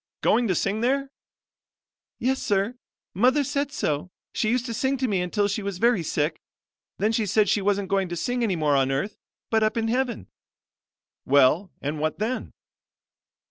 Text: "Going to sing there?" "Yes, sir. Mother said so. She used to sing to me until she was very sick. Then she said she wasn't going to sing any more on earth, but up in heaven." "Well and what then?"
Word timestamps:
"Going 0.21 0.47
to 0.47 0.55
sing 0.55 0.81
there?" 0.81 1.11
"Yes, 2.17 2.41
sir. 2.41 2.73
Mother 3.13 3.43
said 3.43 3.71
so. 3.71 4.09
She 4.33 4.49
used 4.49 4.65
to 4.65 4.73
sing 4.73 4.97
to 4.97 5.07
me 5.07 5.21
until 5.21 5.47
she 5.47 5.61
was 5.61 5.77
very 5.77 6.01
sick. 6.01 6.41
Then 6.97 7.11
she 7.11 7.27
said 7.27 7.47
she 7.47 7.61
wasn't 7.61 7.87
going 7.89 8.09
to 8.09 8.15
sing 8.15 8.41
any 8.41 8.55
more 8.55 8.75
on 8.75 8.89
earth, 8.91 9.19
but 9.51 9.61
up 9.61 9.77
in 9.77 9.89
heaven." 9.89 10.25
"Well 11.23 11.69
and 11.83 11.99
what 11.99 12.17
then?" 12.17 12.51